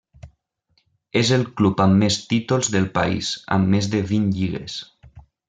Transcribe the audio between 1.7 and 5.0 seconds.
amb més títols del país, amb més de vint lligues.